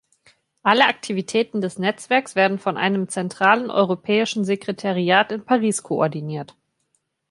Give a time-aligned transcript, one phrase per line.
[0.63, 6.57] Alle Aktivitäten des Netzwerks werden von einem zentralen Europäischen Sekretariat in Paris koordiniert.